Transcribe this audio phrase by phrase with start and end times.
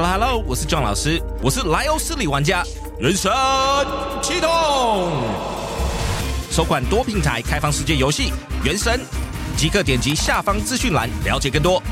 [0.00, 2.62] Hello Hello，我是 John 老师，我是莱欧斯里玩家，
[3.00, 3.32] 人生
[4.22, 4.48] 启动，
[6.52, 8.30] 首款多平台开放世界游戏
[8.64, 9.00] 《原神》，
[9.56, 11.82] 即刻点击下方资讯栏了解更多。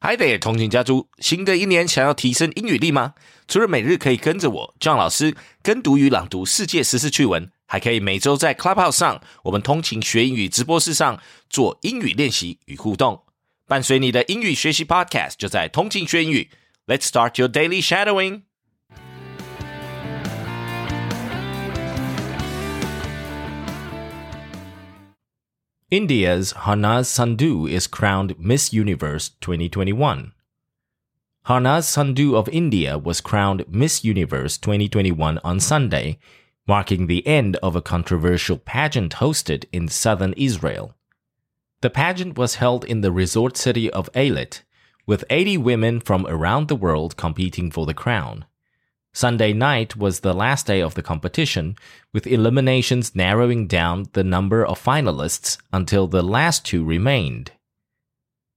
[0.00, 3.14] Hi there，通勤家族，新的一年想要提升英语力吗？
[3.48, 11.18] 除了每日可以跟着我 John 老师跟读与朗读世界时事趣闻，还可以每周在 Clubhouse 上，我们通勤学英语直播室上
[11.48, 13.22] 做英语练习与互动。
[13.66, 16.50] 伴随你的英语学习 Podcast，就在通勤学英语。
[16.86, 18.42] Let's start your daily shadowing.
[25.90, 30.32] India's Harnaaz Sandhu is crowned Miss Universe 2021.
[31.46, 36.18] Harnaaz Sandhu of India was crowned Miss Universe 2021 on Sunday,
[36.66, 40.94] marking the end of a controversial pageant hosted in southern Israel.
[41.82, 44.62] The pageant was held in the resort city of Eilat,
[45.04, 48.44] with 80 women from around the world competing for the crown.
[49.12, 51.74] Sunday night was the last day of the competition,
[52.14, 57.50] with eliminations narrowing down the number of finalists until the last two remained.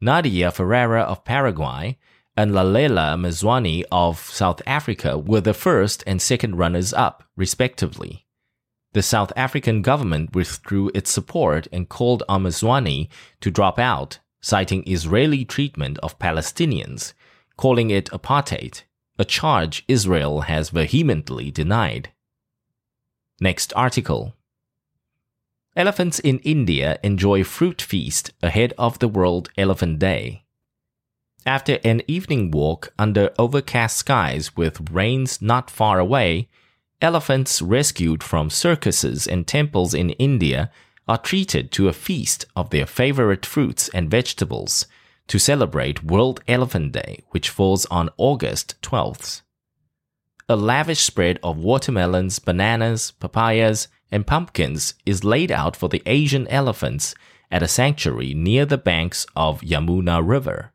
[0.00, 1.96] Nadia Ferreira of Paraguay
[2.36, 8.26] and Lalela Mswane of South Africa were the first and second runners up, respectively.
[8.92, 13.08] The South African government withdrew its support and called on Mswane
[13.40, 17.14] to drop out, citing Israeli treatment of Palestinians,
[17.56, 18.82] calling it apartheid
[19.18, 22.10] a charge Israel has vehemently denied.
[23.40, 24.34] Next article.
[25.76, 30.44] Elephants in India enjoy fruit feast ahead of the World Elephant Day.
[31.44, 36.48] After an evening walk under overcast skies with rains not far away,
[37.02, 40.70] elephants rescued from circuses and temples in India
[41.08, 44.86] are treated to a feast of their favorite fruits and vegetables
[45.26, 49.42] to celebrate World Elephant Day, which falls on August 12th.
[50.48, 56.46] A lavish spread of watermelons, bananas, papayas, and pumpkins is laid out for the Asian
[56.48, 57.14] elephants
[57.50, 60.71] at a sanctuary near the banks of Yamuna River.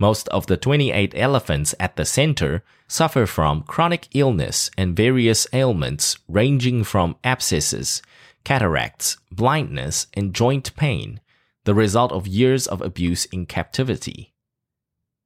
[0.00, 6.18] Most of the 28 elephants at the center suffer from chronic illness and various ailments
[6.28, 8.00] ranging from abscesses,
[8.44, 11.20] cataracts, blindness, and joint pain,
[11.64, 14.34] the result of years of abuse in captivity.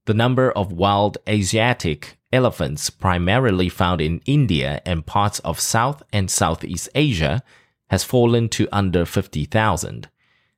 [0.07, 6.31] The number of wild Asiatic elephants primarily found in India and parts of South and
[6.31, 7.43] Southeast Asia
[7.91, 10.09] has fallen to under 50,000,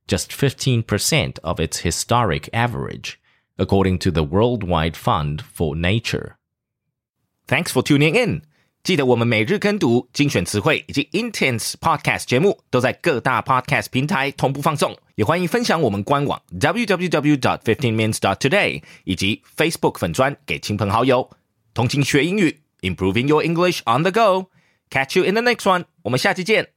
[0.06, 3.20] just 15% of its historic average,
[3.56, 6.36] according to the Worldwide Fund for Nature.
[7.46, 8.42] Thanks for tuning in.
[8.82, 21.30] 记得我们每日跟读、精选词汇以及 Intense Podcast 节目都在各大 Podcast 平台同步放送，也欢迎分享我们官网 www.dot15minutes.dot.today 以及 Facebook 粉砖给亲朋好友。
[21.72, 24.50] 通勤学英语，Improving Your English on the Go。
[24.90, 25.86] Catch you in the next one。
[26.02, 26.73] 我们下期见。